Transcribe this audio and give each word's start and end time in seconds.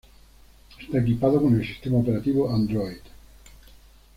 Esta 0.79 0.97
equipado 0.97 1.39
con 1.39 1.53
el 1.53 1.63
sistema 1.63 1.99
operativo 1.99 2.51
Android. 2.51 2.97